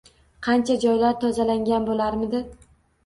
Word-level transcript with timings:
Qancha 0.47 0.77
joylar 0.85 1.19
tozalangan 1.25 1.89
bo‘larmidi?! 1.91 2.43